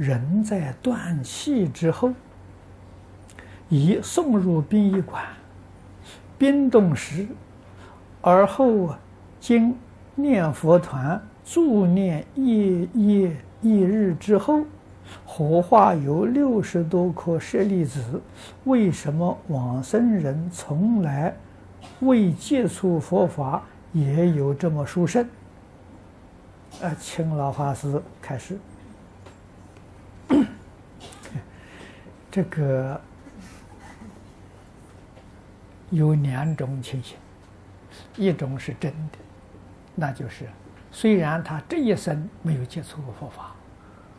[0.00, 2.10] 人在断气之后，
[3.68, 5.22] 已送入殡仪馆，
[6.38, 7.26] 冰冻时，
[8.22, 8.94] 而后，
[9.38, 9.76] 经
[10.14, 14.62] 念佛团助念一夜一日之后，
[15.26, 18.22] 火化有六十多颗舍利子。
[18.64, 21.36] 为什么往生人从来
[22.00, 23.62] 未接触佛法，
[23.92, 25.28] 也有这么殊胜？
[26.80, 28.56] 呃，请老法师开始。
[32.30, 33.00] 这个
[35.90, 37.16] 有两种情形，
[38.16, 39.18] 一种是真的，
[39.96, 40.46] 那就是
[40.92, 43.54] 虽然他这一生没有接触过佛法，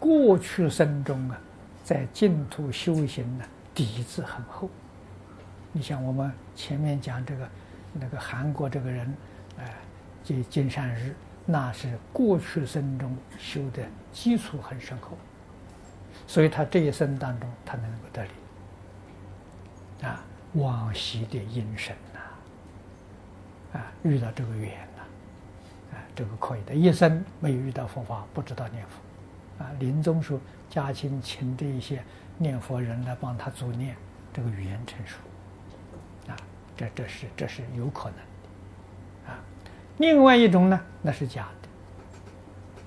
[0.00, 1.38] 过去生中啊，
[1.84, 4.68] 在净土修行呢底子很厚。
[5.70, 7.48] 你像我们前面讲这个
[7.92, 9.14] 那个韩国这个人，
[9.58, 9.74] 哎，
[10.24, 11.14] 这金善日，
[11.46, 15.16] 那是过去生中修的基础很深厚。
[16.26, 18.30] 所以他这一生当中，他能够得力。
[20.02, 20.20] 啊，
[20.54, 26.74] 往昔的因身呐，啊，遇到这个缘呐，啊，这个可以的。
[26.74, 30.36] 一生没有遇到佛法，不知道念佛，啊，临终时
[30.68, 32.02] 家亲请这一些
[32.36, 33.96] 念佛人来帮他助念，
[34.32, 35.18] 这个语言成熟，
[36.28, 36.36] 啊，
[36.76, 39.38] 这这是这是有可能的，啊，
[39.98, 41.68] 另外一种呢，那是假的，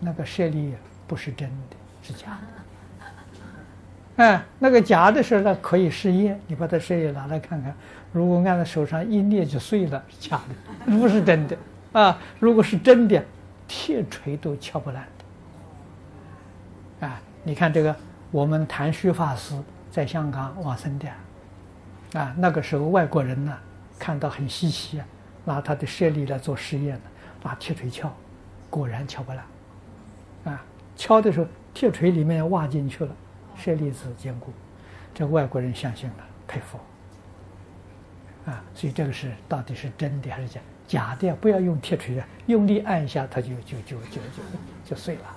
[0.01, 0.75] 那个舍利
[1.07, 2.65] 不是真的，是假的。
[4.17, 6.39] 哎，那个假的时候呢，可以试验。
[6.47, 7.75] 你把它试验拿来看看，
[8.13, 10.39] 如果按在手上一捏就碎了，假
[10.85, 11.57] 的，不是真的
[11.91, 12.17] 啊。
[12.39, 13.21] 如果是真的，
[13.67, 15.05] 铁锤都敲不烂
[16.99, 17.07] 的。
[17.07, 17.93] 啊，你看这个，
[18.31, 19.53] 我们谭虚法师
[19.91, 21.09] 在香港往生的，
[22.17, 23.53] 啊，那个时候外国人呢
[23.99, 25.05] 看到很稀奇啊，
[25.43, 27.01] 拿他的舍利来做实验呢，
[27.43, 28.09] 拿铁锤敲，
[28.69, 29.43] 果然敲不烂。
[30.53, 30.63] 啊，
[30.95, 33.11] 敲的时候铁锤里面挖进去了。
[33.65, 34.53] 这例子坚固，
[35.11, 36.79] 这外国人相信了，佩服。
[38.45, 40.61] 啊，所以这个是到底是真的还是假？
[40.87, 44.41] 假的不要用铁锤啊，用力按一下，它就就就就就
[44.85, 45.35] 就碎了。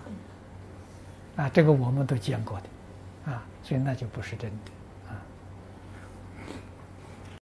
[1.37, 4.71] 啊，这个我们都见过的，啊，所以那就不是真的。